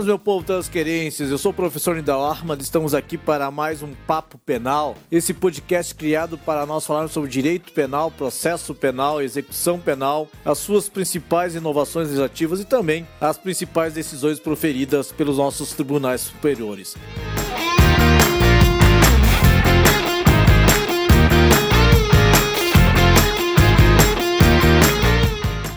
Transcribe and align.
Buenas, 0.00 0.06
meu 0.06 0.18
povo 0.18 0.46
das 0.46 0.66
querências. 0.66 1.30
Eu 1.30 1.36
sou 1.36 1.50
o 1.50 1.54
professor 1.54 1.94
Nidal 1.94 2.24
Armad. 2.24 2.58
Estamos 2.62 2.94
aqui 2.94 3.18
para 3.18 3.50
mais 3.50 3.82
um 3.82 3.92
Papo 4.06 4.38
Penal. 4.38 4.96
Esse 5.12 5.34
podcast 5.34 5.94
criado 5.94 6.38
para 6.38 6.64
nós 6.64 6.86
falarmos 6.86 7.12
sobre 7.12 7.28
direito 7.28 7.70
penal, 7.72 8.10
processo 8.10 8.74
penal, 8.74 9.20
execução 9.20 9.78
penal, 9.78 10.26
as 10.42 10.56
suas 10.56 10.88
principais 10.88 11.54
inovações 11.54 12.06
legislativas 12.06 12.60
e 12.60 12.64
também 12.64 13.06
as 13.20 13.36
principais 13.36 13.92
decisões 13.92 14.40
proferidas 14.40 15.12
pelos 15.12 15.36
nossos 15.36 15.72
tribunais 15.72 16.22
superiores. 16.22 16.96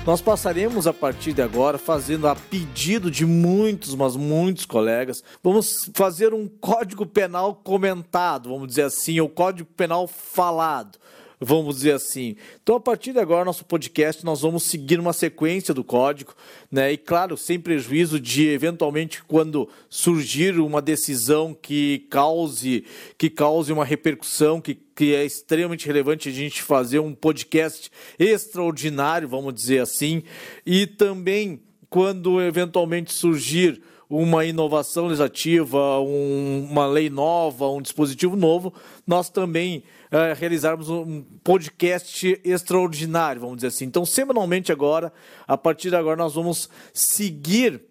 Nós 0.06 0.20
passaremos 0.20 0.86
a 0.86 0.92
partir 0.92 1.32
de 1.32 1.42
agora 1.42 1.78
fazendo 1.78 2.28
a 2.28 2.36
pedido 2.36 3.10
de 3.10 3.26
muitos, 3.26 3.96
mas 3.96 4.18
muitos 4.18 4.66
colegas, 4.66 5.24
vamos 5.42 5.90
fazer 5.94 6.34
um 6.34 6.46
código 6.46 7.06
penal 7.06 7.56
comentado, 7.56 8.50
vamos 8.50 8.68
dizer 8.68 8.84
assim, 8.84 9.22
ou 9.22 9.30
código 9.30 9.70
penal 9.78 10.06
falado 10.06 11.00
vamos 11.44 11.76
dizer 11.76 11.94
assim. 11.94 12.36
Então, 12.62 12.76
a 12.76 12.80
partir 12.80 13.14
de 13.14 13.20
agora, 13.20 13.46
nosso 13.46 13.66
podcast, 13.66 14.24
nós 14.24 14.42
vamos 14.42 14.64
seguir 14.64 15.00
uma 15.00 15.14
sequência 15.14 15.74
do 15.74 15.84
código, 15.84 16.34
né? 16.72 16.92
E 16.92 16.98
claro, 16.98 17.38
sem 17.38 17.60
prejuízo 17.60 18.20
de 18.20 18.48
eventualmente 18.48 19.24
quando 19.24 19.70
surgir 19.90 20.60
uma 20.60 20.82
decisão 20.82 21.54
que 21.54 22.08
cause 22.10 22.86
que 23.18 23.30
cause 23.30 23.72
uma 23.72 23.86
repercussão, 23.86 24.62
que 24.62 24.80
que 24.96 25.16
é 25.16 25.26
extremamente 25.26 25.88
relevante 25.88 26.30
a 26.30 26.32
gente 26.32 26.62
fazer 26.62 27.00
um 27.00 27.16
podcast 27.16 27.90
extraordinário, 28.20 29.28
vamos 29.28 29.54
dizer 29.54 29.80
assim, 29.80 30.22
e 30.66 30.86
também 30.86 31.60
quando 31.90 32.42
eventualmente 32.42 33.12
surgir 33.12 33.82
uma 34.16 34.46
inovação 34.46 35.06
legislativa, 35.06 36.00
um, 36.00 36.68
uma 36.70 36.86
lei 36.86 37.10
nova, 37.10 37.68
um 37.68 37.82
dispositivo 37.82 38.36
novo, 38.36 38.74
nós 39.08 39.30
também 39.30 39.84
é, 40.12 40.34
realizarmos 40.34 40.90
um 40.90 41.24
podcast 41.44 42.40
extraordinário, 42.44 43.42
vamos 43.42 43.58
dizer 43.58 43.68
assim. 43.68 43.86
Então, 43.86 44.06
semanalmente 44.06 44.72
agora, 44.72 45.12
a 45.48 45.58
partir 45.58 45.90
de 45.90 45.96
agora, 45.96 46.16
nós 46.16 46.36
vamos 46.36 46.70
seguir 46.94 47.82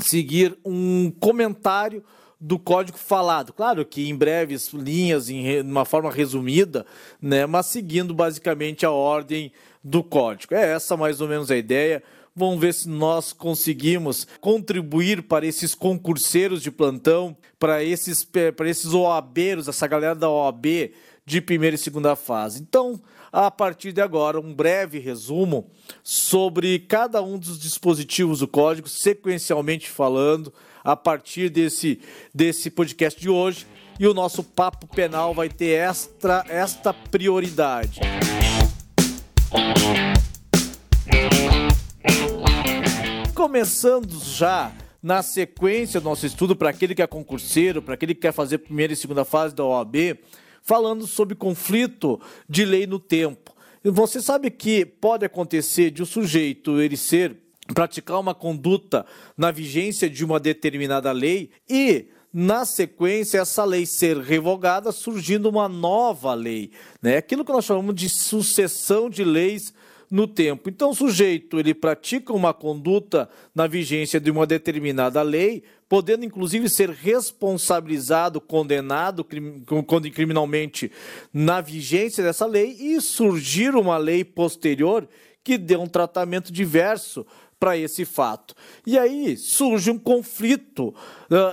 seguir 0.00 0.56
um 0.64 1.10
comentário 1.10 2.04
do 2.40 2.58
código 2.58 2.96
falado. 2.96 3.52
Claro 3.52 3.84
que 3.84 4.08
em 4.08 4.14
breves 4.14 4.72
linhas, 4.72 5.28
em 5.28 5.60
uma 5.62 5.84
forma 5.84 6.10
resumida, 6.10 6.86
né, 7.20 7.46
mas 7.46 7.66
seguindo 7.66 8.14
basicamente 8.14 8.86
a 8.86 8.92
ordem 8.92 9.50
do 9.82 10.04
código. 10.04 10.54
É 10.54 10.72
essa 10.72 10.96
mais 10.96 11.20
ou 11.20 11.28
menos 11.28 11.50
a 11.50 11.56
ideia. 11.56 12.02
Vamos 12.38 12.60
ver 12.60 12.72
se 12.72 12.88
nós 12.88 13.32
conseguimos 13.32 14.24
contribuir 14.40 15.24
para 15.24 15.44
esses 15.44 15.74
concurseiros 15.74 16.62
de 16.62 16.70
plantão, 16.70 17.36
para 17.58 17.82
esses, 17.82 18.24
para 18.56 18.70
esses 18.70 18.94
OABeiros, 18.94 19.66
essa 19.66 19.88
galera 19.88 20.14
da 20.14 20.30
OAB 20.30 20.92
de 21.26 21.40
primeira 21.40 21.74
e 21.74 21.78
segunda 21.78 22.14
fase. 22.14 22.62
Então, 22.62 23.00
a 23.32 23.50
partir 23.50 23.90
de 23.90 24.00
agora, 24.00 24.38
um 24.38 24.54
breve 24.54 25.00
resumo 25.00 25.68
sobre 26.04 26.78
cada 26.78 27.20
um 27.20 27.36
dos 27.36 27.58
dispositivos 27.58 28.38
do 28.38 28.46
código, 28.46 28.88
sequencialmente 28.88 29.90
falando, 29.90 30.54
a 30.84 30.94
partir 30.94 31.50
desse, 31.50 32.00
desse 32.32 32.70
podcast 32.70 33.20
de 33.20 33.28
hoje. 33.28 33.66
E 33.98 34.06
o 34.06 34.14
nosso 34.14 34.44
papo 34.44 34.86
penal 34.86 35.34
vai 35.34 35.48
ter 35.48 35.70
esta, 35.70 36.44
esta 36.48 36.94
prioridade. 36.94 37.98
Começando 43.48 44.22
já 44.22 44.70
na 45.02 45.22
sequência 45.22 45.98
do 45.98 46.04
nosso 46.04 46.26
estudo 46.26 46.54
para 46.54 46.68
aquele 46.68 46.94
que 46.94 47.00
é 47.00 47.06
concurseiro, 47.06 47.80
para 47.80 47.94
aquele 47.94 48.14
que 48.14 48.20
quer 48.20 48.32
fazer 48.32 48.58
primeira 48.58 48.92
e 48.92 48.96
segunda 48.96 49.24
fase 49.24 49.54
da 49.54 49.64
OAB, 49.64 50.18
falando 50.62 51.06
sobre 51.06 51.34
conflito 51.34 52.20
de 52.46 52.66
lei 52.66 52.86
no 52.86 52.98
tempo. 52.98 53.54
Você 53.82 54.20
sabe 54.20 54.50
que 54.50 54.84
pode 54.84 55.24
acontecer 55.24 55.90
de 55.90 56.02
o 56.02 56.04
um 56.04 56.06
sujeito 56.06 56.78
ele 56.78 56.94
ser 56.94 57.38
praticar 57.72 58.20
uma 58.20 58.34
conduta 58.34 59.06
na 59.34 59.50
vigência 59.50 60.10
de 60.10 60.22
uma 60.26 60.38
determinada 60.38 61.10
lei 61.10 61.48
e 61.66 62.08
na 62.30 62.66
sequência 62.66 63.38
essa 63.38 63.64
lei 63.64 63.86
ser 63.86 64.18
revogada, 64.18 64.92
surgindo 64.92 65.48
uma 65.48 65.70
nova 65.70 66.34
lei, 66.34 66.70
né? 67.00 67.16
Aquilo 67.16 67.46
que 67.46 67.52
nós 67.52 67.64
chamamos 67.64 67.94
de 67.94 68.10
sucessão 68.10 69.08
de 69.08 69.24
leis 69.24 69.72
no 70.10 70.26
tempo. 70.26 70.68
Então, 70.68 70.90
o 70.90 70.94
sujeito 70.94 71.58
ele 71.58 71.74
pratica 71.74 72.32
uma 72.32 72.54
conduta 72.54 73.28
na 73.54 73.66
vigência 73.66 74.18
de 74.20 74.30
uma 74.30 74.46
determinada 74.46 75.20
lei, 75.22 75.62
podendo 75.88 76.24
inclusive 76.24 76.68
ser 76.68 76.90
responsabilizado, 76.90 78.40
condenado 78.40 79.24
criminalmente 79.24 80.90
na 81.32 81.60
vigência 81.60 82.22
dessa 82.22 82.46
lei 82.46 82.76
e 82.78 83.00
surgir 83.00 83.74
uma 83.74 83.96
lei 83.96 84.24
posterior 84.24 85.08
que 85.44 85.56
dê 85.56 85.76
um 85.76 85.86
tratamento 85.86 86.52
diverso 86.52 87.26
para 87.58 87.76
esse 87.76 88.04
fato. 88.04 88.54
E 88.86 88.98
aí 88.98 89.36
surge 89.36 89.90
um 89.90 89.98
conflito, 89.98 90.94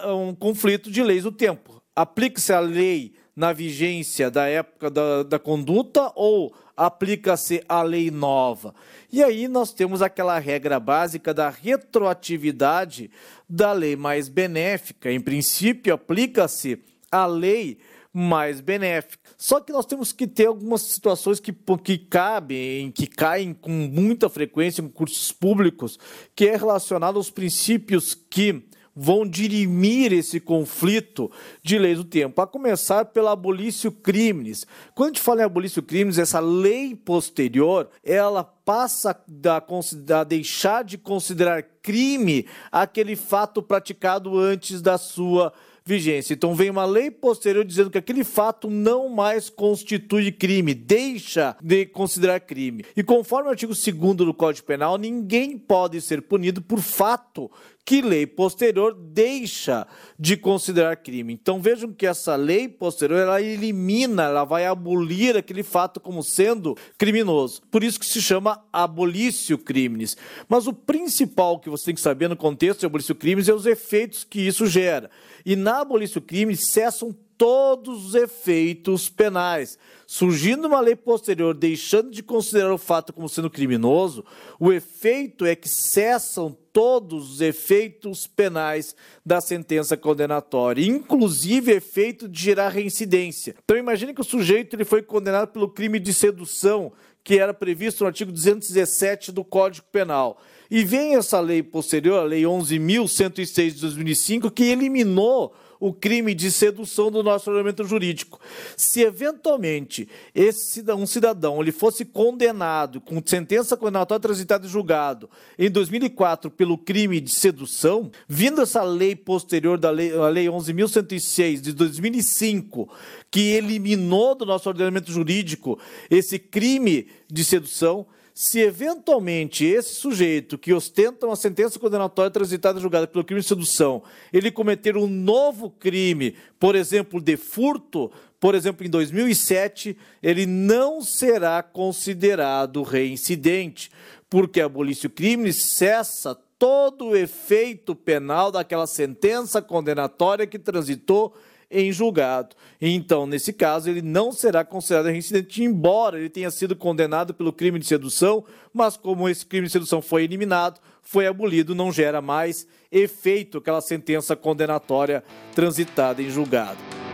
um 0.07 0.35
conflito 0.35 0.91
de 0.91 1.01
leis 1.01 1.23
do 1.23 1.31
tempo. 1.31 1.81
Aplica-se 1.95 2.53
a 2.53 2.59
lei 2.59 3.13
na 3.35 3.51
vigência 3.51 4.31
da 4.31 4.47
época 4.47 4.89
da, 4.89 5.23
da 5.23 5.37
conduta 5.39 6.11
ou 6.15 6.55
aplica-se 6.75 7.63
a 7.67 7.81
lei 7.81 8.09
nova? 8.09 8.73
E 9.11 9.23
aí 9.23 9.47
nós 9.47 9.73
temos 9.73 10.01
aquela 10.01 10.39
regra 10.39 10.79
básica 10.79 11.33
da 11.33 11.49
retroatividade 11.49 13.11
da 13.47 13.71
lei 13.73 13.95
mais 13.95 14.29
benéfica. 14.29 15.11
Em 15.11 15.19
princípio, 15.19 15.93
aplica-se 15.93 16.81
a 17.11 17.25
lei 17.25 17.77
mais 18.13 18.61
benéfica. 18.61 19.25
Só 19.37 19.59
que 19.59 19.73
nós 19.73 19.85
temos 19.85 20.13
que 20.13 20.25
ter 20.25 20.45
algumas 20.45 20.81
situações 20.83 21.39
que, 21.41 21.53
que 21.83 21.97
cabem, 21.97 22.89
que 22.89 23.05
caem 23.05 23.53
com 23.53 23.69
muita 23.69 24.29
frequência 24.29 24.81
em 24.81 24.87
cursos 24.87 25.33
públicos, 25.33 25.99
que 26.33 26.47
é 26.47 26.55
relacionado 26.55 27.17
aos 27.17 27.29
princípios 27.29 28.15
que 28.15 28.63
vão 28.95 29.27
dirimir 29.27 30.13
esse 30.13 30.39
conflito 30.39 31.29
de 31.61 31.77
leis 31.77 31.97
do 31.97 32.05
tempo, 32.05 32.41
a 32.41 32.47
começar 32.47 33.05
pela 33.05 33.33
abolício 33.33 33.91
crimes. 33.91 34.65
Quando 34.93 35.09
a 35.09 35.13
gente 35.13 35.21
fala 35.21 35.41
em 35.41 35.45
abolício 35.45 35.83
crimes, 35.83 36.17
essa 36.17 36.39
lei 36.39 36.95
posterior, 36.95 37.89
ela 38.03 38.43
passa 38.43 39.11
a, 39.11 40.23
deixar 40.23 40.83
de 40.83 40.97
considerar 40.97 41.63
crime 41.81 42.47
aquele 42.71 43.15
fato 43.15 43.61
praticado 43.61 44.39
antes 44.39 44.81
da 44.81 44.97
sua 44.97 45.51
vigência. 45.87 46.33
Então 46.33 46.55
vem 46.55 46.71
uma 46.71 46.83
lei 46.83 47.11
posterior 47.11 47.63
dizendo 47.63 47.91
que 47.91 47.97
aquele 47.97 48.23
fato 48.23 48.71
não 48.71 49.07
mais 49.07 49.51
constitui 49.51 50.31
crime, 50.31 50.73
deixa 50.73 51.55
de 51.61 51.85
considerar 51.85 52.39
crime. 52.39 52.83
E 52.97 53.03
conforme 53.03 53.49
o 53.49 53.51
artigo 53.51 53.73
2 53.73 54.15
do 54.15 54.33
Código 54.33 54.65
Penal, 54.65 54.97
ninguém 54.97 55.59
pode 55.59 56.01
ser 56.01 56.23
punido 56.23 56.59
por 56.59 56.79
fato 56.79 57.51
que 57.85 58.01
lei 58.01 58.25
posterior 58.25 58.95
deixa 58.95 59.85
de 60.17 60.35
considerar 60.35 60.95
crime. 60.95 61.31
Então 61.31 61.61
vejam 61.61 61.93
que 61.93 62.07
essa 62.07 62.35
lei 62.35 62.67
posterior 62.67 63.19
ela 63.19 63.39
elimina, 63.39 64.23
ela 64.23 64.43
vai 64.43 64.65
abolir 64.65 65.37
aquele 65.37 65.61
fato 65.61 65.99
como 65.99 66.23
sendo 66.23 66.75
criminoso. 66.97 67.61
Por 67.69 67.83
isso 67.83 67.99
que 67.99 68.05
se 68.07 68.23
chama 68.23 68.65
abolício 68.73 69.55
crimes. 69.55 70.17
Mas 70.49 70.65
o 70.65 70.73
principal 70.73 71.59
que 71.59 71.69
você 71.69 71.85
tem 71.85 71.95
que 71.95 72.01
saber 72.01 72.27
no 72.27 72.35
contexto 72.35 72.79
de 72.79 72.85
abolício 72.87 73.13
crimes 73.13 73.47
é 73.47 73.53
os 73.53 73.67
efeitos 73.67 74.23
que 74.23 74.39
isso 74.39 74.65
gera. 74.65 75.11
E 75.45 75.55
na 75.55 75.74
abolício 75.81 76.21
crimes 76.21 76.67
cessam 76.67 77.15
todos 77.37 78.07
os 78.07 78.15
efeitos 78.15 79.09
penais. 79.09 79.77
Surgindo 80.07 80.67
uma 80.67 80.79
lei 80.79 80.95
posterior 80.95 81.53
deixando 81.53 82.11
de 82.11 82.21
considerar 82.21 82.71
o 82.71 82.77
fato 82.77 83.11
como 83.11 83.27
sendo 83.27 83.49
criminoso, 83.49 84.23
o 84.59 84.71
efeito 84.71 85.45
é 85.45 85.55
que 85.55 85.67
cessam 85.67 86.55
todos 86.71 87.31
os 87.31 87.41
efeitos 87.41 88.27
penais 88.27 88.95
da 89.25 89.41
sentença 89.41 89.97
condenatória, 89.97 90.85
inclusive 90.85 91.71
efeito 91.71 92.27
de 92.27 92.39
gerar 92.39 92.69
reincidência. 92.69 93.55
Então 93.63 93.77
imagine 93.77 94.13
que 94.13 94.21
o 94.21 94.25
sujeito 94.25 94.75
ele 94.75 94.85
foi 94.85 95.01
condenado 95.01 95.47
pelo 95.47 95.69
crime 95.69 95.99
de 95.99 96.13
sedução, 96.13 96.91
que 97.23 97.39
era 97.39 97.53
previsto 97.53 98.01
no 98.01 98.07
artigo 98.07 98.31
217 98.31 99.31
do 99.31 99.43
Código 99.43 99.87
Penal. 99.91 100.39
E 100.69 100.83
vem 100.83 101.15
essa 101.15 101.39
lei 101.39 101.63
posterior, 101.63 102.19
a 102.19 102.23
Lei 102.23 102.43
11.106 102.43 103.71
de 103.71 103.81
2005, 103.81 104.51
que 104.51 104.65
eliminou 104.65 105.53
o 105.79 105.93
crime 105.93 106.33
de 106.33 106.51
sedução 106.51 107.11
do 107.11 107.23
nosso 107.23 107.49
ordenamento 107.49 107.83
jurídico. 107.83 108.39
Se 108.75 109.01
eventualmente 109.01 110.07
esse 110.33 110.83
um 110.93 111.05
cidadão 111.05 111.61
ele 111.61 111.71
fosse 111.71 112.05
condenado 112.05 113.01
com 113.01 113.21
sentença 113.25 113.75
condenatória 113.75 114.21
transitada 114.21 114.65
e 114.65 114.69
julgado 114.69 115.29
em 115.57 115.69
2004 115.69 116.49
pelo 116.51 116.77
crime 116.77 117.19
de 117.19 117.31
sedução, 117.31 118.11
vindo 118.27 118.61
essa 118.61 118.83
lei 118.83 119.15
posterior 119.15 119.77
da 119.77 119.89
lei, 119.89 120.15
a 120.15 120.29
lei 120.29 120.45
11.106 120.45 121.59
de 121.59 121.73
2005, 121.73 122.89
que 123.29 123.51
eliminou 123.53 124.35
do 124.35 124.45
nosso 124.45 124.69
ordenamento 124.69 125.11
jurídico 125.11 125.79
esse 126.09 126.39
crime 126.39 127.07
de 127.29 127.43
sedução, 127.43 128.05
se 128.37 128.59
eventualmente 128.59 129.63
esse 129.65 129.95
sujeito 129.95 130.57
que 130.57 130.73
ostenta 130.73 131.25
uma 131.25 131.37
sentença 131.37 131.79
condenatória 131.79 132.29
transitada 132.29 132.77
e 132.77 132.81
julgada 132.81 133.07
pelo 133.07 133.23
crime 133.23 133.39
de 133.39 133.47
sedução, 133.47 134.03
ele 134.33 134.51
cometer 134.51 134.97
um 134.97 135.07
novo 135.07 135.69
crime, 135.69 136.35
por 136.59 136.75
exemplo, 136.75 137.21
de 137.21 137.37
furto, 137.37 138.11
por 138.37 138.53
exemplo, 138.53 138.85
em 138.85 138.89
2007, 138.89 139.97
ele 140.21 140.45
não 140.45 141.01
será 141.01 141.63
considerado 141.63 142.83
reincidente, 142.83 143.89
porque 144.29 144.59
abolício 144.59 145.09
crime 145.09 145.53
cessa 145.53 146.37
todo 146.59 147.05
o 147.05 147.15
efeito 147.15 147.95
penal 147.95 148.51
daquela 148.51 148.85
sentença 148.85 149.61
condenatória 149.61 150.45
que 150.45 150.59
transitou 150.59 151.33
em 151.69 151.91
julgado. 151.91 152.55
Então, 152.79 153.25
nesse 153.25 153.53
caso, 153.53 153.89
ele 153.89 154.01
não 154.01 154.31
será 154.31 154.63
considerado 154.63 155.07
reincidente, 155.07 155.63
embora 155.63 156.19
ele 156.19 156.29
tenha 156.29 156.51
sido 156.51 156.75
condenado 156.75 157.33
pelo 157.33 157.53
crime 157.53 157.79
de 157.79 157.85
sedução, 157.85 158.43
mas 158.73 158.97
como 158.97 159.29
esse 159.29 159.45
crime 159.45 159.67
de 159.67 159.73
sedução 159.73 160.01
foi 160.01 160.23
eliminado, 160.23 160.79
foi 161.01 161.27
abolido, 161.27 161.75
não 161.75 161.91
gera 161.91 162.21
mais 162.21 162.67
efeito 162.91 163.59
aquela 163.59 163.81
sentença 163.81 164.35
condenatória 164.35 165.23
transitada 165.53 166.21
em 166.21 166.29
julgado. 166.29 167.04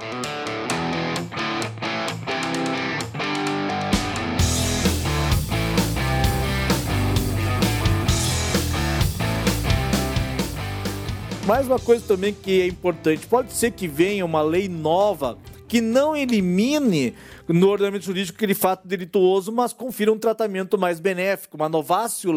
Mais 11.52 11.68
uma 11.68 11.80
coisa 11.80 12.08
também 12.08 12.34
que 12.34 12.62
é 12.62 12.68
importante: 12.68 13.28
pode 13.28 13.52
ser 13.52 13.72
que 13.72 13.86
venha 13.86 14.24
uma 14.24 14.42
lei 14.42 14.70
nova 14.70 15.38
que 15.68 15.82
não 15.82 16.16
elimine 16.16 17.14
no 17.46 17.68
ordenamento 17.68 18.06
jurídico 18.06 18.38
aquele 18.38 18.54
fato 18.54 18.88
delituoso, 18.88 19.52
mas 19.52 19.74
confira 19.74 20.14
um 20.14 20.18
tratamento 20.18 20.78
mais 20.78 21.02
benéfico, 21.02 21.58
uma 21.58 21.68
novácio 21.68 22.32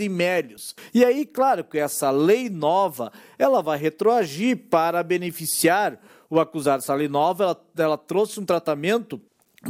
e 0.00 0.08
mérios. 0.08 0.74
E 0.94 1.04
aí, 1.04 1.26
claro 1.26 1.64
que 1.64 1.76
essa 1.76 2.10
lei 2.10 2.48
nova, 2.48 3.12
ela 3.38 3.60
vai 3.60 3.76
retroagir 3.76 4.56
para 4.70 5.02
beneficiar 5.02 6.00
o 6.30 6.40
acusado. 6.40 6.82
Essa 6.82 6.94
lei 6.94 7.08
nova, 7.08 7.44
ela, 7.44 7.60
ela 7.76 7.98
trouxe 7.98 8.40
um 8.40 8.44
tratamento, 8.46 9.20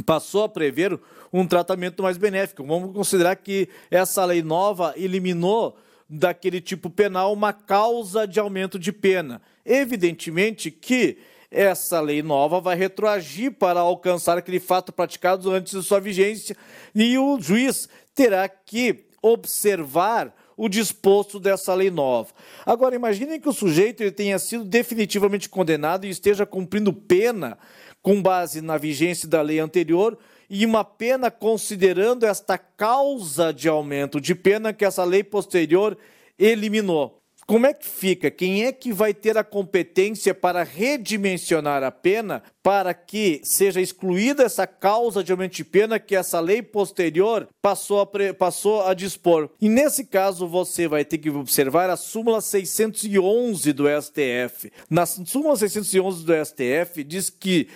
passou 0.05 0.45
a 0.45 0.49
prever 0.49 0.97
um 1.33 1.45
tratamento 1.45 2.03
mais 2.03 2.17
benéfico. 2.17 2.63
Vamos 2.65 2.93
considerar 2.93 3.35
que 3.35 3.67
essa 3.91 4.23
lei 4.23 4.41
nova 4.41 4.93
eliminou 4.95 5.77
daquele 6.09 6.61
tipo 6.61 6.89
penal 6.89 7.33
uma 7.33 7.51
causa 7.51 8.27
de 8.27 8.39
aumento 8.39 8.79
de 8.79 8.91
pena. 8.91 9.41
Evidentemente 9.65 10.71
que 10.71 11.17
essa 11.49 11.99
lei 12.01 12.21
nova 12.21 12.59
vai 12.59 12.75
retroagir 12.75 13.53
para 13.53 13.79
alcançar 13.79 14.37
aquele 14.37 14.59
fato 14.59 14.91
praticado 14.91 15.51
antes 15.51 15.73
de 15.73 15.85
sua 15.85 15.99
vigência 15.99 16.55
e 16.93 17.17
o 17.17 17.39
juiz 17.39 17.87
terá 18.13 18.47
que 18.49 19.05
observar 19.21 20.33
o 20.57 20.67
disposto 20.67 21.39
dessa 21.39 21.73
lei 21.73 21.91
nova. 21.91 22.29
Agora, 22.65 22.95
imaginem 22.95 23.39
que 23.39 23.47
o 23.47 23.53
sujeito 23.53 24.01
ele 24.01 24.11
tenha 24.11 24.39
sido 24.39 24.63
definitivamente 24.63 25.47
condenado 25.47 26.05
e 26.05 26.09
esteja 26.09 26.45
cumprindo 26.45 26.91
pena 26.91 27.57
com 28.01 28.21
base 28.21 28.59
na 28.59 28.77
vigência 28.77 29.27
da 29.27 29.41
lei 29.41 29.59
anterior 29.59 30.17
e 30.49 30.65
uma 30.65 30.83
pena 30.83 31.29
considerando 31.29 32.25
esta 32.25 32.57
causa 32.57 33.53
de 33.53 33.67
aumento 33.67 34.21
de 34.21 34.33
pena 34.33 34.73
que 34.73 34.85
essa 34.85 35.03
lei 35.03 35.23
posterior 35.23 35.97
eliminou. 36.39 37.16
Como 37.47 37.65
é 37.65 37.73
que 37.73 37.87
fica? 37.87 38.29
Quem 38.29 38.65
é 38.65 38.73
que 38.73 38.91
vai 38.91 39.13
ter 39.13 39.37
a 39.37 39.43
competência 39.43 40.35
para 40.35 40.63
redimensionar 40.63 41.81
a 41.81 41.89
pena 41.89 42.43
para 42.61 42.93
que 42.93 43.39
seja 43.41 43.79
excluída 43.79 44.43
essa 44.43 44.67
causa 44.67 45.23
de 45.23 45.31
aumento 45.31 45.55
de 45.55 45.63
pena 45.63 45.97
que 45.97 46.13
essa 46.13 46.41
lei 46.41 46.61
posterior 46.61 47.47
passou 47.61 48.01
a, 48.01 48.33
passou 48.33 48.85
a 48.85 48.93
dispor? 48.93 49.49
E 49.61 49.69
nesse 49.69 50.03
caso 50.03 50.45
você 50.45 50.89
vai 50.89 51.05
ter 51.05 51.19
que 51.19 51.29
observar 51.29 51.89
a 51.89 51.95
súmula 51.95 52.41
611 52.41 53.71
do 53.71 53.85
STF. 53.87 54.69
Na 54.89 55.05
súmula 55.05 55.55
611 55.55 56.25
do 56.25 56.33
STF 56.45 57.01
diz 57.01 57.29
que 57.29 57.69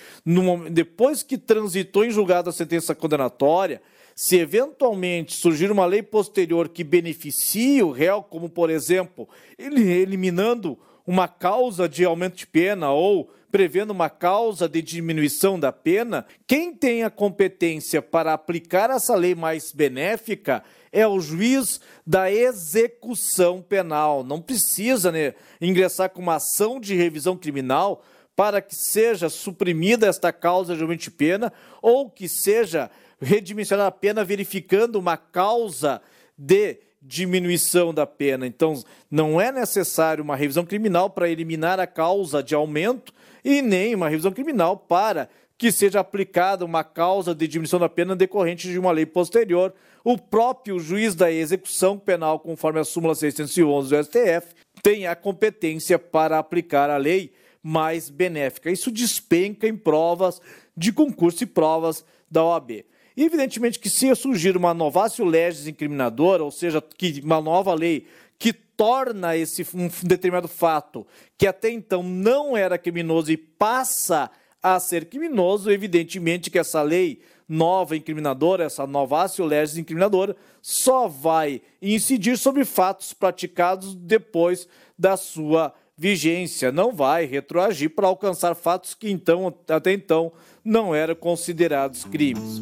depois 0.70 1.24
que 1.24 1.38
transitou 1.38 2.04
em 2.04 2.12
julgado 2.12 2.50
a 2.50 2.54
sentença 2.54 2.94
condenatória, 2.94 3.82
se 4.16 4.38
eventualmente 4.38 5.36
surgir 5.36 5.72
uma 5.72 5.86
lei 5.86 6.04
posterior 6.04 6.70
que 6.70 6.84
beneficie 6.84 7.82
o 7.82 7.92
réu, 7.92 8.22
como 8.22 8.50
por 8.50 8.70
exemplo, 8.70 9.28
eliminando 9.58 10.78
uma 11.06 11.28
causa 11.28 11.90
de 11.90 12.06
aumento 12.06 12.38
de 12.38 12.48
pena 12.48 12.92
ou 12.92 13.30
prevendo 13.52 13.92
uma 13.92 14.10
causa 14.10 14.68
de 14.70 14.82
diminuição 14.82 15.60
da 15.60 15.72
pena, 15.72 16.26
quem 16.48 16.74
tem 16.74 17.04
a 17.04 17.10
competência 17.10 18.02
para 18.02 18.34
aplicar 18.34 18.90
essa 18.90 19.14
lei 19.14 19.36
mais 19.36 19.74
benéfica 19.74 20.64
é 20.92 21.06
o 21.06 21.20
juiz 21.20 21.82
da 22.06 22.32
execução 22.32 23.62
penal. 23.62 24.24
Não 24.24 24.42
precisa 24.42 25.12
né, 25.12 25.34
ingressar 25.60 26.10
com 26.10 26.22
uma 26.22 26.36
ação 26.36 26.80
de 26.80 26.96
revisão 26.96 27.36
criminal 27.36 28.04
para 28.36 28.62
que 28.62 28.76
seja 28.76 29.30
suprimida 29.30 30.08
esta 30.08 30.32
causa 30.32 30.76
de 30.76 30.82
aumento 30.82 31.02
de 31.02 31.12
pena 31.12 31.52
ou 31.82 32.10
que 32.10 32.28
seja 32.28 32.90
redimensionar 33.22 33.88
a 33.88 33.92
pena 33.92 34.24
verificando 34.24 34.96
uma 34.96 35.18
causa 35.18 36.02
de 36.38 36.80
diminuição 37.02 37.94
da 37.94 38.06
pena. 38.06 38.46
Então, 38.46 38.82
não 39.10 39.42
é 39.42 39.52
necessário 39.52 40.24
uma 40.24 40.36
revisão 40.36 40.66
criminal 40.66 41.10
para 41.10 41.30
eliminar 41.30 41.80
a 41.80 41.88
causa 41.88 42.44
de 42.44 42.54
aumento 42.54 43.14
e 43.44 43.62
nem 43.62 43.96
uma 43.96 44.10
revisão 44.10 44.32
criminal 44.32 44.78
para 44.78 45.28
que 45.58 45.72
seja 45.72 46.00
aplicada 46.00 46.66
uma 46.66 46.84
causa 46.84 47.36
de 47.36 47.48
diminuição 47.48 47.80
da 47.80 47.90
pena 47.90 48.16
decorrente 48.16 48.68
de 48.68 48.80
uma 48.80 48.92
lei 48.92 49.06
posterior. 49.06 49.74
O 50.04 50.18
próprio 50.18 50.80
juiz 50.80 51.14
da 51.14 51.32
execução 51.32 52.00
penal, 52.00 52.40
conforme 52.40 52.80
a 52.80 52.84
súmula 52.84 53.14
611 53.14 53.90
do 53.90 54.04
STF, 54.04 54.56
tem 54.82 55.06
a 55.06 55.16
competência 55.16 56.00
para 56.00 56.40
aplicar 56.40 56.90
a 56.90 56.98
lei 56.98 57.32
mais 57.64 58.10
benéfica. 58.10 58.72
Isso 58.72 58.92
despenca 58.92 59.68
em 59.68 59.76
provas 59.76 60.42
de 60.76 60.92
concurso 60.92 61.44
e 61.44 61.48
provas 61.48 62.06
da 62.30 62.44
OAB. 62.44 62.86
Evidentemente 63.16 63.80
que 63.80 63.90
se 63.90 64.14
surgir 64.16 64.56
uma 64.56 64.74
novácio 64.74 65.26
legis 65.26 65.68
incriminadora, 65.68 66.44
ou 66.44 66.52
seja, 66.52 66.82
que 66.82 67.22
uma 67.24 67.42
nova 67.42 67.74
lei 67.74 68.08
que 68.40 68.54
torna 68.54 69.38
esse 69.38 69.68
um 69.76 69.90
determinado 70.04 70.48
fato 70.48 71.06
que 71.38 71.46
até 71.46 71.70
então 71.70 72.02
não 72.02 72.58
era 72.58 72.78
criminoso 72.78 73.32
e 73.32 73.38
passa 73.38 74.32
a 74.64 74.80
ser 74.80 75.06
criminoso, 75.06 75.70
evidentemente 75.70 76.50
que 76.50 76.58
essa 76.58 76.82
lei 76.82 77.22
nova 77.48 77.98
incriminadora, 77.98 78.64
essa 78.64 78.88
novácio 78.88 79.44
legis 79.44 79.78
incriminadora, 79.78 80.36
só 80.62 81.08
vai 81.08 81.62
incidir 81.82 82.38
sobre 82.38 82.64
fatos 82.64 83.14
praticados 83.14 83.94
depois 83.94 84.68
da 84.98 85.18
sua 85.18 85.74
vigência, 86.02 86.72
não 86.72 86.92
vai 86.92 87.26
retroagir 87.26 87.92
para 87.92 88.08
alcançar 88.08 88.56
fatos 88.56 88.96
que 88.96 89.12
então 89.12 89.54
até 89.70 89.92
então 89.92 90.32
não 90.66 90.96
eram 90.96 91.14
considerados 91.14 92.06
crimes. 92.06 92.60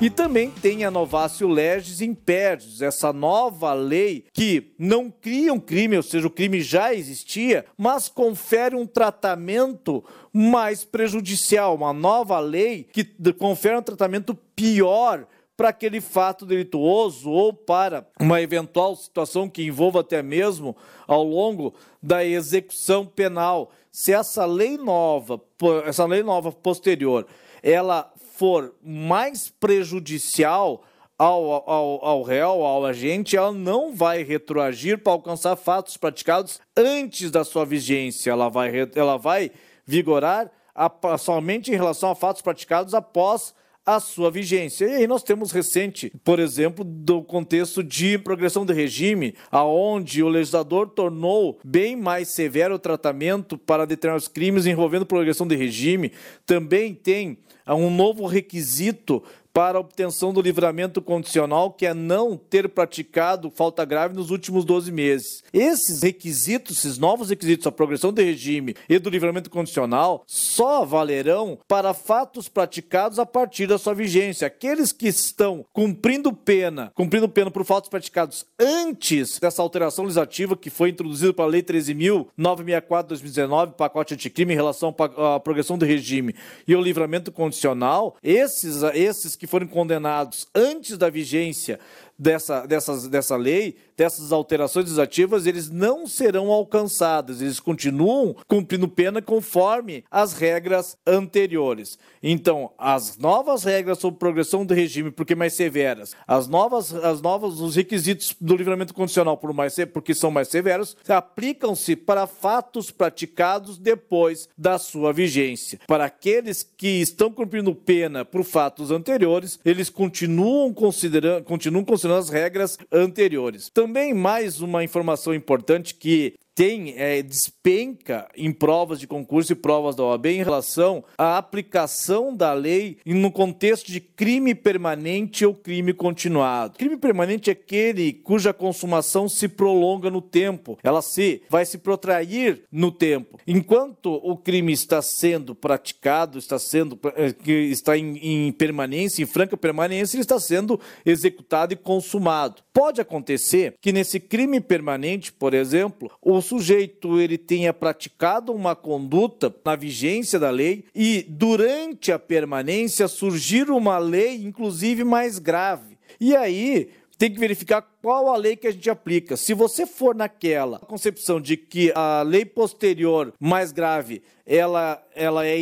E 0.00 0.08
também 0.08 0.50
tem 0.50 0.84
a 0.84 0.90
Novácio 0.90 1.46
Legis 1.46 2.00
Impérios, 2.00 2.80
essa 2.80 3.12
nova 3.12 3.74
lei 3.74 4.24
que 4.32 4.72
não 4.78 5.10
cria 5.10 5.52
um 5.52 5.60
crime, 5.60 5.98
ou 5.98 6.02
seja, 6.02 6.26
o 6.26 6.30
crime 6.30 6.62
já 6.62 6.94
existia, 6.94 7.66
mas 7.76 8.08
confere 8.08 8.74
um 8.74 8.86
tratamento 8.86 10.02
mais 10.32 10.82
prejudicial, 10.82 11.74
uma 11.74 11.92
nova 11.92 12.38
lei 12.40 12.88
que 12.90 13.04
confere 13.34 13.76
um 13.76 13.82
tratamento 13.82 14.34
pior 14.56 15.26
para 15.56 15.68
aquele 15.68 16.00
fato 16.00 16.44
delituoso 16.44 17.30
ou 17.30 17.52
para 17.52 18.06
uma 18.20 18.40
eventual 18.40 18.96
situação 18.96 19.48
que 19.48 19.64
envolva 19.64 20.00
até 20.00 20.22
mesmo 20.22 20.76
ao 21.06 21.22
longo 21.22 21.74
da 22.02 22.24
execução 22.24 23.06
penal. 23.06 23.70
Se 23.90 24.12
essa 24.12 24.44
lei 24.44 24.76
nova, 24.76 25.40
essa 25.86 26.04
lei 26.04 26.22
nova 26.22 26.50
posterior, 26.50 27.26
ela 27.62 28.12
for 28.34 28.74
mais 28.82 29.48
prejudicial 29.48 30.82
ao, 31.16 31.70
ao, 31.70 32.04
ao 32.04 32.22
réu, 32.22 32.64
ao 32.64 32.84
agente, 32.84 33.36
ela 33.36 33.52
não 33.52 33.94
vai 33.94 34.24
retroagir 34.24 34.98
para 34.98 35.12
alcançar 35.12 35.54
fatos 35.54 35.96
praticados 35.96 36.60
antes 36.76 37.30
da 37.30 37.44
sua 37.44 37.64
vigência. 37.64 38.32
Ela 38.32 38.48
vai, 38.48 38.72
ela 38.96 39.16
vai 39.16 39.52
vigorar 39.86 40.50
a, 40.74 40.90
somente 41.16 41.70
em 41.70 41.76
relação 41.76 42.10
a 42.10 42.16
fatos 42.16 42.42
praticados 42.42 42.94
após 42.94 43.54
a 43.84 44.00
sua 44.00 44.30
vigência. 44.30 44.86
E 44.86 44.94
aí 44.94 45.06
nós 45.06 45.22
temos 45.22 45.52
recente, 45.52 46.12
por 46.24 46.38
exemplo, 46.38 46.84
do 46.84 47.22
contexto 47.22 47.82
de 47.82 48.18
progressão 48.18 48.64
de 48.64 48.72
regime, 48.72 49.34
aonde 49.50 50.22
o 50.22 50.28
legislador 50.28 50.88
tornou 50.88 51.58
bem 51.62 51.94
mais 51.94 52.28
severo 52.28 52.76
o 52.76 52.78
tratamento 52.78 53.58
para 53.58 53.84
determinados 53.84 54.28
crimes 54.28 54.66
envolvendo 54.66 55.04
progressão 55.04 55.46
de 55.46 55.56
regime. 55.56 56.12
Também 56.46 56.94
tem 56.94 57.38
um 57.66 57.90
novo 57.90 58.26
requisito 58.26 59.22
para 59.54 59.78
obtenção 59.78 60.32
do 60.32 60.42
livramento 60.42 61.00
condicional, 61.00 61.70
que 61.70 61.86
é 61.86 61.94
não 61.94 62.36
ter 62.36 62.68
praticado 62.68 63.52
falta 63.52 63.84
grave 63.84 64.12
nos 64.12 64.30
últimos 64.30 64.64
12 64.64 64.90
meses. 64.90 65.44
Esses 65.52 66.02
requisitos, 66.02 66.78
esses 66.78 66.98
novos 66.98 67.30
requisitos, 67.30 67.64
a 67.64 67.72
progressão 67.72 68.12
do 68.12 68.20
regime 68.20 68.74
e 68.88 68.98
do 68.98 69.08
livramento 69.08 69.48
condicional, 69.48 70.24
só 70.26 70.84
valerão 70.84 71.56
para 71.68 71.94
fatos 71.94 72.48
praticados 72.48 73.20
a 73.20 73.24
partir 73.24 73.68
da 73.68 73.78
sua 73.78 73.94
vigência. 73.94 74.48
Aqueles 74.48 74.90
que 74.90 75.06
estão 75.06 75.64
cumprindo 75.72 76.32
pena, 76.32 76.90
cumprindo 76.92 77.28
pena 77.28 77.48
por 77.48 77.64
fatos 77.64 77.88
praticados 77.88 78.44
antes 78.58 79.38
dessa 79.38 79.62
alteração 79.62 80.04
legislativa 80.04 80.56
que 80.56 80.68
foi 80.68 80.90
introduzida 80.90 81.32
pela 81.32 81.46
Lei 81.46 81.62
13.964/2019, 81.62 83.74
pacote 83.74 84.14
anticrime 84.14 84.52
em 84.52 84.56
relação 84.56 84.92
à 85.16 85.38
progressão 85.38 85.78
do 85.78 85.84
regime 85.84 86.34
e 86.66 86.74
o 86.74 86.82
livramento 86.82 87.30
condicional, 87.30 88.16
esses, 88.20 88.82
esses 88.94 89.36
que 89.36 89.43
foram 89.46 89.66
condenados 89.66 90.46
antes 90.54 90.96
da 90.96 91.10
vigência 91.10 91.78
dessa, 92.18 92.66
dessas, 92.66 93.08
dessa 93.08 93.36
lei, 93.36 93.76
dessas 93.96 94.32
alterações 94.32 94.84
legislativas, 94.84 95.46
eles 95.46 95.70
não 95.70 96.06
serão 96.06 96.50
alcançados, 96.50 97.40
eles 97.40 97.60
continuam 97.60 98.36
cumprindo 98.46 98.88
pena 98.88 99.20
conforme 99.22 100.04
as 100.10 100.32
regras 100.32 100.96
anteriores. 101.06 101.98
Então, 102.22 102.70
as 102.78 103.18
novas 103.18 103.64
regras 103.64 103.98
sobre 103.98 104.18
progressão 104.18 104.64
do 104.64 104.74
regime, 104.74 105.10
porque 105.10 105.34
mais 105.34 105.52
severas, 105.52 106.14
as 106.26 106.48
novas, 106.48 106.94
as 106.94 107.20
novas, 107.20 107.60
os 107.60 107.76
requisitos 107.76 108.34
do 108.40 108.56
livramento 108.56 108.94
condicional, 108.94 109.36
por 109.36 109.52
mais, 109.52 109.76
porque 109.92 110.14
são 110.14 110.30
mais 110.30 110.48
severos, 110.48 110.96
aplicam-se 111.08 111.96
para 111.96 112.26
fatos 112.26 112.90
praticados 112.90 113.78
depois 113.78 114.48
da 114.56 114.78
sua 114.78 115.12
vigência. 115.12 115.80
Para 115.86 116.04
aqueles 116.04 116.62
que 116.62 117.00
estão 117.00 117.30
cumprindo 117.30 117.74
pena 117.74 118.24
por 118.24 118.44
fatos 118.44 118.90
anteriores, 118.90 119.58
eles 119.64 119.90
continuam 119.90 120.72
considerando, 120.72 121.44
continuam 121.44 121.84
considerando 121.84 122.20
as 122.20 122.30
regras 122.30 122.78
anteriores. 122.92 123.68
Também 123.84 124.14
mais 124.14 124.62
uma 124.62 124.82
informação 124.82 125.34
importante 125.34 125.94
que 125.94 126.36
tem 126.54 126.94
é, 126.96 127.20
despenca 127.22 128.28
em 128.36 128.52
provas 128.52 129.00
de 129.00 129.06
concurso 129.06 129.52
e 129.52 129.56
provas 129.56 129.96
da 129.96 130.04
OAB 130.04 130.26
em 130.26 130.42
relação 130.42 131.04
à 131.18 131.36
aplicação 131.36 132.34
da 132.34 132.52
lei 132.52 132.98
no 133.04 133.30
contexto 133.30 133.90
de 133.90 134.00
crime 134.00 134.54
permanente 134.54 135.44
ou 135.44 135.54
crime 135.54 135.92
continuado. 135.92 136.78
Crime 136.78 136.96
permanente 136.96 137.50
é 137.50 137.52
aquele 137.52 138.12
cuja 138.12 138.52
consumação 138.52 139.28
se 139.28 139.48
prolonga 139.48 140.10
no 140.10 140.22
tempo, 140.22 140.78
ela 140.82 141.02
se 141.02 141.42
vai 141.50 141.66
se 141.66 141.78
protrair 141.78 142.62
no 142.70 142.92
tempo. 142.92 143.38
Enquanto 143.46 144.14
o 144.22 144.36
crime 144.36 144.72
está 144.72 145.02
sendo 145.02 145.54
praticado, 145.54 146.38
está 146.38 146.58
sendo 146.58 146.98
é, 147.16 147.34
está 147.50 147.98
em, 147.98 148.46
em 148.46 148.52
permanência, 148.52 149.22
em 149.22 149.26
franca 149.26 149.56
permanência, 149.56 150.16
ele 150.16 150.22
está 150.22 150.38
sendo 150.38 150.78
executado 151.04 151.72
e 151.72 151.76
consumado. 151.76 152.62
Pode 152.72 153.00
acontecer 153.00 153.74
que 153.80 153.92
nesse 153.92 154.20
crime 154.20 154.60
permanente, 154.60 155.32
por 155.32 155.54
exemplo, 155.54 156.10
o 156.20 156.43
sujeito 156.44 157.20
ele 157.20 157.36
tenha 157.36 157.72
praticado 157.72 158.52
uma 158.52 158.76
conduta 158.76 159.54
na 159.64 159.74
vigência 159.74 160.38
da 160.38 160.50
lei 160.50 160.84
e 160.94 161.24
durante 161.28 162.12
a 162.12 162.18
permanência 162.18 163.08
surgir 163.08 163.70
uma 163.70 163.98
lei 163.98 164.44
inclusive 164.44 165.02
mais 165.02 165.38
grave. 165.38 165.98
E 166.20 166.36
aí 166.36 166.90
tem 167.18 167.32
que 167.32 167.38
verificar 167.38 167.82
qual 168.02 168.28
a 168.28 168.36
lei 168.36 168.56
que 168.56 168.66
a 168.66 168.72
gente 168.72 168.90
aplica. 168.90 169.36
Se 169.36 169.54
você 169.54 169.86
for 169.86 170.14
naquela 170.14 170.78
concepção 170.80 171.40
de 171.40 171.56
que 171.56 171.92
a 171.94 172.22
lei 172.22 172.44
posterior 172.44 173.32
mais 173.40 173.72
grave 173.72 174.22
ela, 174.46 175.02
ela 175.14 175.46
é 175.46 175.58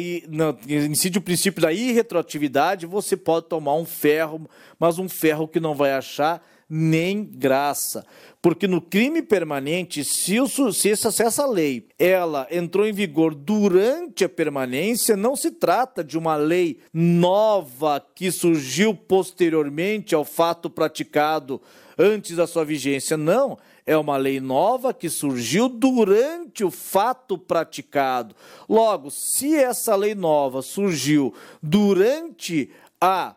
incide 0.68 1.18
o 1.18 1.22
princípio 1.22 1.62
da 1.62 1.72
irretroatividade, 1.72 2.84
você 2.84 3.16
pode 3.16 3.46
tomar 3.46 3.76
um 3.76 3.84
ferro, 3.84 4.48
mas 4.78 4.98
um 4.98 5.08
ferro 5.08 5.46
que 5.46 5.60
não 5.60 5.74
vai 5.74 5.92
achar 5.92 6.44
nem 6.68 7.22
graça. 7.22 8.04
Porque 8.42 8.66
no 8.66 8.80
crime 8.80 9.22
permanente, 9.22 10.02
se, 10.02 10.40
o, 10.40 10.48
se, 10.72 10.90
essa, 10.90 11.46
lei 11.46 11.86
ela 11.96 12.48
entrou 12.50 12.84
em 12.84 12.92
vigor 12.92 13.36
durante 13.36 14.24
a 14.24 14.28
permanência, 14.28 15.16
não 15.16 15.36
se 15.36 15.52
trata 15.52 16.02
de 16.02 16.18
uma 16.18 16.34
lei 16.34 16.80
nova 16.92 18.04
que 18.14 18.32
surgiu 18.32 18.96
posteriormente 18.96 20.12
ao 20.12 20.24
fato 20.24 20.68
praticado 20.68 21.62
antes 21.96 22.34
da 22.34 22.44
sua 22.44 22.64
vigência. 22.64 23.16
Não, 23.16 23.56
é 23.86 23.96
uma 23.96 24.16
lei 24.16 24.40
nova 24.40 24.92
que 24.92 25.08
surgiu 25.08 25.68
durante 25.68 26.64
o 26.64 26.70
fato 26.70 27.38
praticado. 27.38 28.34
Logo, 28.68 29.08
se 29.08 29.54
essa 29.54 29.94
lei 29.94 30.16
nova 30.16 30.62
surgiu 30.62 31.32
durante 31.62 32.70
a 33.00 33.36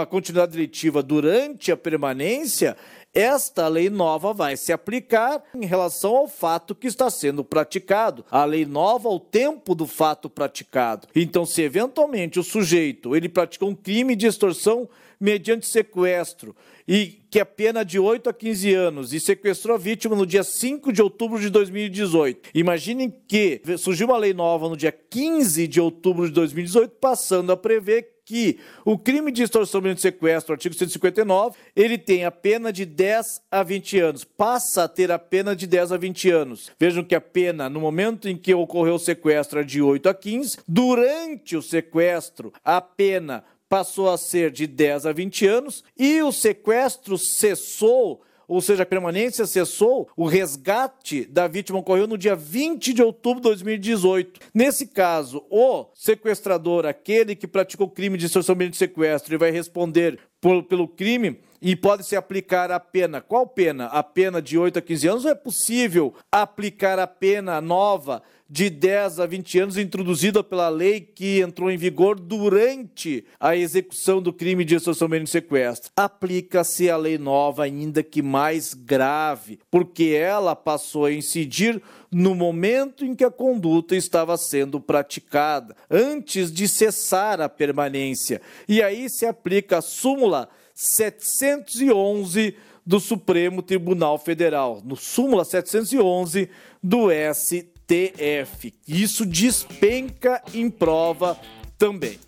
a 0.00 0.06
continuidade 0.06 0.52
delictiva 0.52 1.02
durante 1.02 1.72
a 1.72 1.76
permanência, 1.76 2.76
esta 3.16 3.66
lei 3.66 3.88
nova 3.88 4.34
vai 4.34 4.58
se 4.58 4.74
aplicar 4.74 5.42
em 5.54 5.64
relação 5.64 6.14
ao 6.14 6.28
fato 6.28 6.74
que 6.74 6.86
está 6.86 7.08
sendo 7.08 7.42
praticado. 7.42 8.22
A 8.30 8.44
lei 8.44 8.66
nova 8.66 9.08
ao 9.08 9.18
tempo 9.18 9.74
do 9.74 9.86
fato 9.86 10.28
praticado. 10.28 11.08
Então, 11.16 11.46
se 11.46 11.62
eventualmente 11.62 12.38
o 12.38 12.44
sujeito 12.44 13.16
ele 13.16 13.30
praticou 13.30 13.70
um 13.70 13.74
crime 13.74 14.14
de 14.14 14.26
extorsão 14.26 14.86
mediante 15.18 15.66
sequestro 15.66 16.54
e 16.86 17.22
que 17.30 17.40
é 17.40 17.44
pena 17.44 17.84
de 17.86 17.98
8 17.98 18.28
a 18.28 18.34
15 18.34 18.74
anos 18.74 19.12
e 19.14 19.18
sequestrou 19.18 19.74
a 19.74 19.78
vítima 19.78 20.14
no 20.14 20.26
dia 20.26 20.44
5 20.44 20.92
de 20.92 21.00
outubro 21.00 21.40
de 21.40 21.48
2018. 21.48 22.50
Imaginem 22.54 23.10
que 23.26 23.62
surgiu 23.78 24.08
uma 24.08 24.18
lei 24.18 24.34
nova 24.34 24.68
no 24.68 24.76
dia 24.76 24.92
15 24.92 25.66
de 25.66 25.80
outubro 25.80 26.26
de 26.26 26.34
2018, 26.34 26.90
passando 27.00 27.50
a 27.50 27.56
prever 27.56 28.15
que 28.26 28.58
o 28.84 28.98
crime 28.98 29.30
de 29.30 29.44
extorsão 29.44 29.80
mediante 29.80 30.02
sequestro, 30.02 30.52
artigo 30.52 30.74
159, 30.74 31.56
ele 31.76 31.96
tem 31.96 32.24
a 32.24 32.30
pena 32.30 32.72
de 32.72 32.84
10 32.84 33.40
a 33.50 33.62
20 33.62 34.00
anos, 34.00 34.24
passa 34.24 34.82
a 34.82 34.88
ter 34.88 35.12
a 35.12 35.18
pena 35.18 35.54
de 35.54 35.66
10 35.66 35.92
a 35.92 35.96
20 35.96 36.30
anos. 36.30 36.70
Vejam 36.78 37.04
que 37.04 37.14
a 37.14 37.20
pena, 37.20 37.70
no 37.70 37.80
momento 37.80 38.28
em 38.28 38.36
que 38.36 38.52
ocorreu 38.52 38.96
o 38.96 38.98
sequestro, 38.98 39.60
é 39.60 39.62
de 39.62 39.80
8 39.80 40.08
a 40.08 40.14
15. 40.14 40.58
Durante 40.66 41.56
o 41.56 41.62
sequestro, 41.62 42.52
a 42.64 42.80
pena 42.80 43.44
passou 43.68 44.10
a 44.10 44.18
ser 44.18 44.50
de 44.50 44.66
10 44.66 45.06
a 45.06 45.12
20 45.12 45.46
anos 45.46 45.84
e 45.96 46.20
o 46.20 46.32
sequestro 46.32 47.16
cessou 47.16 48.22
ou 48.48 48.60
seja, 48.60 48.82
a 48.82 48.86
permanência 48.86 49.46
cessou, 49.46 50.08
o 50.16 50.26
resgate 50.26 51.24
da 51.24 51.46
vítima 51.46 51.78
ocorreu 51.78 52.06
no 52.06 52.18
dia 52.18 52.36
20 52.36 52.92
de 52.92 53.02
outubro 53.02 53.40
de 53.40 53.48
2018. 53.48 54.40
Nesse 54.54 54.86
caso, 54.86 55.44
o 55.50 55.86
sequestrador, 55.94 56.86
aquele 56.86 57.34
que 57.34 57.46
praticou 57.46 57.88
crime 57.88 58.16
de 58.16 58.26
extorsão 58.26 58.54
mediante 58.54 58.76
sequestro, 58.76 59.32
ele 59.32 59.38
vai 59.38 59.50
responder 59.50 60.18
por, 60.40 60.62
pelo 60.64 60.86
crime 60.86 61.40
e 61.60 61.74
pode-se 61.74 62.14
aplicar 62.14 62.70
a 62.70 62.78
pena. 62.78 63.20
Qual 63.20 63.46
pena? 63.46 63.86
A 63.86 64.02
pena 64.02 64.40
de 64.40 64.58
8 64.58 64.78
a 64.78 64.82
15 64.82 65.08
anos 65.08 65.24
ou 65.24 65.30
é 65.30 65.34
possível 65.34 66.14
aplicar 66.30 66.98
a 66.98 67.06
pena 67.06 67.60
nova 67.60 68.22
de 68.48 68.70
10 68.70 69.20
a 69.20 69.26
20 69.26 69.58
anos 69.58 69.76
introduzida 69.76 70.42
pela 70.42 70.68
lei 70.68 71.00
que 71.00 71.40
entrou 71.40 71.70
em 71.70 71.76
vigor 71.76 72.18
durante 72.18 73.24
a 73.40 73.56
execução 73.56 74.22
do 74.22 74.32
crime 74.32 74.64
de 74.64 74.76
extorsão 74.76 75.08
e 75.14 75.26
sequestro. 75.26 75.90
Aplica-se 75.96 76.88
a 76.88 76.96
lei 76.96 77.18
nova, 77.18 77.64
ainda 77.64 78.02
que 78.02 78.22
mais 78.22 78.72
grave, 78.72 79.58
porque 79.70 80.16
ela 80.18 80.54
passou 80.54 81.06
a 81.06 81.12
incidir 81.12 81.82
no 82.10 82.34
momento 82.34 83.04
em 83.04 83.14
que 83.14 83.24
a 83.24 83.30
conduta 83.30 83.96
estava 83.96 84.36
sendo 84.36 84.80
praticada, 84.80 85.74
antes 85.90 86.52
de 86.52 86.68
cessar 86.68 87.40
a 87.40 87.48
permanência. 87.48 88.40
E 88.68 88.82
aí 88.82 89.10
se 89.10 89.26
aplica 89.26 89.78
a 89.78 89.82
súmula 89.82 90.48
711 90.72 92.54
do 92.86 93.00
Supremo 93.00 93.62
Tribunal 93.62 94.16
Federal, 94.16 94.80
no 94.84 94.94
súmula 94.94 95.44
711 95.44 96.48
do 96.80 97.08
STF. 97.34 97.75
TF. 97.86 98.74
Isso 98.86 99.24
despenca 99.24 100.42
em 100.52 100.68
prova 100.68 101.38
também. 101.78 102.18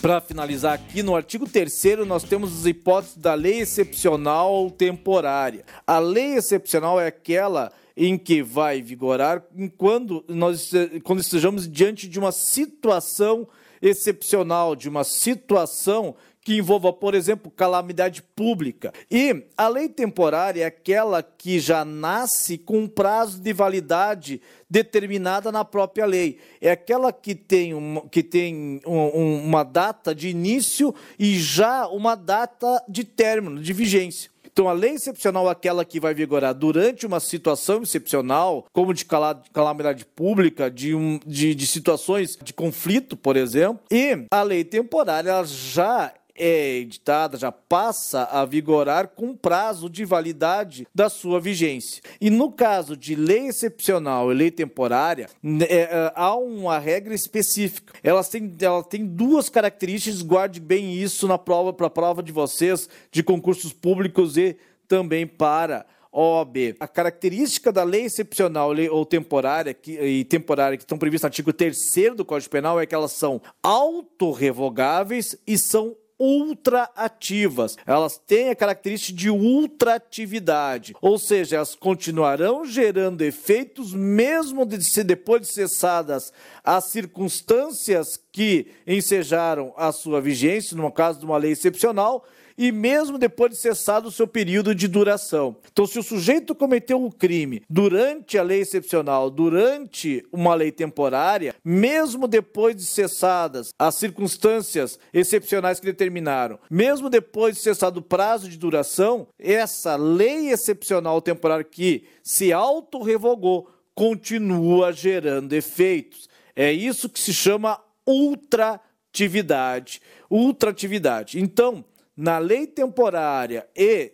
Para 0.00 0.20
finalizar 0.20 0.74
aqui, 0.74 1.02
no 1.02 1.16
artigo 1.16 1.48
3 1.48 1.72
nós 2.06 2.22
temos 2.22 2.60
as 2.60 2.66
hipóteses 2.66 3.16
da 3.16 3.34
lei 3.34 3.60
excepcional 3.60 4.70
temporária. 4.70 5.64
A 5.86 5.98
lei 5.98 6.34
excepcional 6.34 7.00
é 7.00 7.08
aquela 7.08 7.72
em 7.96 8.18
que 8.18 8.42
vai 8.42 8.82
vigorar 8.82 9.42
quando 9.76 10.24
nós 10.28 10.70
quando 11.02 11.20
estejamos 11.20 11.66
diante 11.66 12.06
de 12.08 12.18
uma 12.18 12.30
situação 12.30 13.48
excepcional, 13.80 14.76
de 14.76 14.88
uma 14.88 15.02
situação 15.02 16.14
que 16.46 16.58
envolva, 16.58 16.92
por 16.92 17.12
exemplo, 17.12 17.50
calamidade 17.50 18.22
pública. 18.22 18.92
E 19.10 19.46
a 19.56 19.66
lei 19.66 19.88
temporária 19.88 20.62
é 20.62 20.66
aquela 20.66 21.20
que 21.20 21.58
já 21.58 21.84
nasce 21.84 22.56
com 22.56 22.78
um 22.82 22.86
prazo 22.86 23.40
de 23.40 23.52
validade 23.52 24.40
determinada 24.70 25.50
na 25.50 25.64
própria 25.64 26.06
lei. 26.06 26.38
É 26.60 26.70
aquela 26.70 27.12
que 27.12 27.34
tem, 27.34 27.74
um, 27.74 28.00
que 28.08 28.22
tem 28.22 28.80
um, 28.86 29.42
uma 29.44 29.64
data 29.64 30.14
de 30.14 30.28
início 30.28 30.94
e 31.18 31.36
já 31.36 31.88
uma 31.88 32.14
data 32.14 32.80
de 32.88 33.02
término, 33.02 33.60
de 33.60 33.72
vigência. 33.72 34.30
Então, 34.44 34.68
a 34.68 34.72
lei 34.72 34.92
excepcional 34.92 35.48
é 35.48 35.50
aquela 35.50 35.84
que 35.84 35.98
vai 35.98 36.14
vigorar 36.14 36.54
durante 36.54 37.04
uma 37.04 37.18
situação 37.18 37.82
excepcional, 37.82 38.66
como 38.72 38.94
de 38.94 39.04
calamidade 39.04 40.06
pública, 40.06 40.70
de, 40.70 40.94
um, 40.94 41.18
de, 41.26 41.56
de 41.56 41.66
situações 41.66 42.38
de 42.40 42.54
conflito, 42.54 43.16
por 43.16 43.36
exemplo, 43.36 43.80
e 43.90 44.24
a 44.30 44.42
lei 44.44 44.62
temporária 44.62 45.44
já 45.44 46.14
é 46.38 46.76
editada, 46.76 47.36
já 47.36 47.50
passa 47.50 48.24
a 48.24 48.44
vigorar 48.44 49.08
com 49.08 49.36
prazo 49.36 49.88
de 49.88 50.04
validade 50.04 50.86
da 50.94 51.08
sua 51.08 51.40
vigência. 51.40 52.02
E 52.20 52.30
no 52.30 52.50
caso 52.50 52.96
de 52.96 53.14
lei 53.14 53.48
excepcional 53.48 54.30
e 54.30 54.34
lei 54.34 54.50
temporária, 54.50 55.28
né, 55.42 55.66
é, 55.68 55.80
é, 55.82 56.12
há 56.14 56.34
uma 56.36 56.78
regra 56.78 57.14
específica. 57.14 57.94
Elas 58.02 58.28
têm, 58.28 58.54
ela 58.60 58.82
tem 58.82 59.06
duas 59.06 59.48
características, 59.48 60.22
guarde 60.22 60.60
bem 60.60 60.94
isso 60.94 61.26
na 61.26 61.38
prova 61.38 61.72
para 61.72 61.86
a 61.86 61.90
prova 61.90 62.22
de 62.22 62.32
vocês 62.32 62.88
de 63.10 63.22
concursos 63.22 63.72
públicos 63.72 64.36
e 64.36 64.56
também 64.88 65.26
para 65.26 65.86
OAB. 66.16 66.76
A 66.80 66.88
característica 66.88 67.70
da 67.70 67.84
lei 67.84 68.06
excepcional 68.06 68.70
ou 68.90 69.04
temporária 69.04 69.74
que, 69.74 69.92
e 70.00 70.24
temporária 70.24 70.78
que 70.78 70.84
estão 70.84 70.96
previstas 70.96 71.28
no 71.28 71.32
artigo 71.32 71.52
3 71.52 71.76
do 72.16 72.24
Código 72.24 72.50
Penal 72.50 72.80
é 72.80 72.86
que 72.86 72.94
elas 72.94 73.12
são 73.12 73.40
autorrevogáveis 73.62 75.36
e 75.46 75.58
são 75.58 75.94
ultraativas. 76.18 77.76
Elas 77.86 78.18
têm 78.18 78.50
a 78.50 78.56
característica 78.56 79.16
de 79.16 79.30
ultraatividade, 79.30 80.94
ou 81.00 81.18
seja, 81.18 81.56
elas 81.56 81.74
continuarão 81.74 82.64
gerando 82.64 83.22
efeitos 83.22 83.92
mesmo 83.92 84.64
de 84.64 84.82
ser 84.82 85.04
depois 85.04 85.42
de 85.42 85.48
cessadas 85.48 86.32
as 86.64 86.86
circunstâncias 86.86 88.20
que 88.32 88.68
ensejaram 88.86 89.72
a 89.76 89.92
sua 89.92 90.20
vigência, 90.20 90.76
no 90.76 90.90
caso 90.90 91.20
de 91.20 91.24
uma 91.24 91.36
lei 91.36 91.52
excepcional, 91.52 92.24
e 92.56 92.72
mesmo 92.72 93.18
depois 93.18 93.52
de 93.52 93.56
cessado 93.56 94.08
o 94.08 94.12
seu 94.12 94.26
período 94.26 94.74
de 94.74 94.88
duração. 94.88 95.56
Então, 95.70 95.86
se 95.86 95.98
o 95.98 96.02
sujeito 96.02 96.54
cometeu 96.54 97.02
um 97.02 97.10
crime 97.10 97.62
durante 97.68 98.38
a 98.38 98.42
lei 98.42 98.60
excepcional, 98.60 99.30
durante 99.30 100.24
uma 100.32 100.54
lei 100.54 100.72
temporária, 100.72 101.54
mesmo 101.64 102.26
depois 102.26 102.74
de 102.76 102.84
cessadas 102.84 103.70
as 103.78 103.94
circunstâncias 103.96 104.98
excepcionais 105.12 105.80
que 105.80 105.86
determinaram, 105.86 106.58
mesmo 106.70 107.10
depois 107.10 107.56
de 107.56 107.62
cessado 107.62 108.00
o 108.00 108.02
prazo 108.02 108.48
de 108.48 108.56
duração, 108.56 109.28
essa 109.38 109.96
lei 109.96 110.50
excepcional 110.50 111.20
temporária 111.20 111.64
que 111.64 112.04
se 112.22 112.52
autorrevogou 112.52 113.70
continua 113.94 114.92
gerando 114.92 115.52
efeitos. 115.54 116.28
É 116.54 116.72
isso 116.72 117.08
que 117.08 117.18
se 117.18 117.32
chama 117.32 117.80
ultratividade. 118.06 120.00
Ultratividade. 120.30 121.40
Então, 121.40 121.84
na 122.16 122.38
lei 122.38 122.66
temporária 122.66 123.66
e 123.76 124.12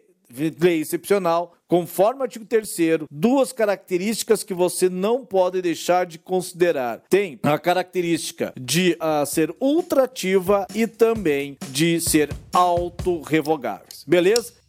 lei 0.60 0.80
excepcional, 0.80 1.54
conforme 1.68 2.20
o 2.20 2.22
artigo 2.22 2.44
3 2.46 2.76
duas 3.10 3.52
características 3.52 4.42
que 4.42 4.54
você 4.54 4.88
não 4.88 5.24
pode 5.24 5.60
deixar 5.60 6.06
de 6.06 6.18
considerar. 6.18 7.02
Tem 7.10 7.38
a 7.42 7.58
característica 7.58 8.52
de 8.58 8.96
uh, 9.00 9.26
ser 9.26 9.54
ultrativa 9.60 10.66
e 10.74 10.86
também 10.86 11.58
de 11.70 12.00
ser 12.00 12.30
autorrevogáveis. 12.52 14.04
Beleza? 14.06 14.61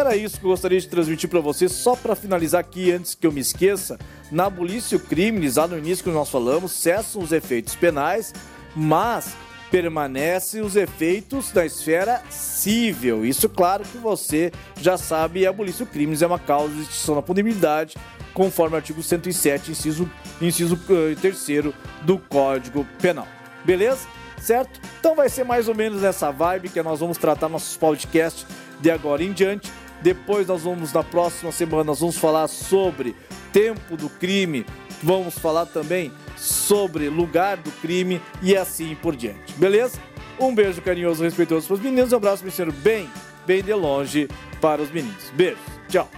Era 0.00 0.16
isso 0.16 0.40
que 0.40 0.46
eu 0.46 0.50
gostaria 0.50 0.80
de 0.80 0.88
transmitir 0.88 1.28
para 1.28 1.40
você. 1.40 1.68
Só 1.68 1.94
para 1.94 2.16
finalizar 2.16 2.58
aqui, 2.58 2.90
antes 2.90 3.14
que 3.14 3.26
eu 3.26 3.30
me 3.30 3.40
esqueça, 3.40 3.98
na 4.32 4.46
Abolice 4.46 4.96
o 4.96 4.98
Crime, 4.98 5.46
lá 5.54 5.68
no 5.68 5.76
início 5.76 6.02
que 6.02 6.10
nós 6.10 6.30
falamos, 6.30 6.72
cessam 6.72 7.20
os 7.20 7.32
efeitos 7.32 7.74
penais, 7.74 8.32
mas 8.74 9.36
permanecem 9.70 10.62
os 10.62 10.74
efeitos 10.74 11.52
da 11.52 11.66
esfera 11.66 12.22
civil. 12.30 13.26
Isso, 13.26 13.46
claro, 13.46 13.84
que 13.84 13.98
você 13.98 14.50
já 14.80 14.96
sabe, 14.96 15.46
abolice 15.46 15.82
o 15.82 15.86
crimes 15.86 16.22
é 16.22 16.26
uma 16.26 16.38
causa 16.38 16.74
de 16.74 16.80
extinção 16.80 17.16
da 17.16 17.22
punibilidade, 17.22 17.94
conforme 18.32 18.76
o 18.76 18.78
artigo 18.78 19.02
107, 19.02 19.70
inciso, 19.70 20.10
inciso 20.40 20.80
3 21.20 21.48
uh, 21.66 21.74
do 22.00 22.16
Código 22.16 22.86
Penal. 23.02 23.28
Beleza? 23.66 24.08
Certo? 24.40 24.80
Então 24.98 25.14
vai 25.14 25.28
ser 25.28 25.44
mais 25.44 25.68
ou 25.68 25.74
menos 25.74 26.00
nessa 26.00 26.30
vibe 26.30 26.70
que 26.70 26.82
nós 26.82 27.00
vamos 27.00 27.18
tratar 27.18 27.50
nossos 27.50 27.76
podcasts 27.76 28.46
de 28.80 28.90
agora 28.90 29.22
em 29.22 29.32
diante. 29.32 29.70
Depois 30.02 30.46
nós 30.46 30.62
vamos, 30.62 30.92
na 30.92 31.02
próxima 31.02 31.52
semana, 31.52 31.84
nós 31.84 32.00
vamos 32.00 32.16
falar 32.16 32.48
sobre 32.48 33.14
tempo 33.52 33.96
do 33.96 34.08
crime, 34.08 34.64
vamos 35.02 35.38
falar 35.38 35.66
também 35.66 36.12
sobre 36.36 37.08
lugar 37.08 37.56
do 37.56 37.70
crime 37.72 38.20
e 38.42 38.56
assim 38.56 38.94
por 38.94 39.14
diante. 39.14 39.52
Beleza? 39.54 39.98
Um 40.38 40.54
beijo 40.54 40.80
carinhoso, 40.80 41.22
respeitoso 41.22 41.66
para 41.66 41.74
os 41.74 41.80
meninos, 41.80 42.12
um 42.12 42.16
abraço, 42.16 42.44
me 42.44 42.72
bem, 42.82 43.10
bem 43.46 43.62
de 43.62 43.74
longe 43.74 44.28
para 44.60 44.80
os 44.80 44.90
meninos. 44.90 45.30
Beijo, 45.34 45.58
tchau. 45.88 46.08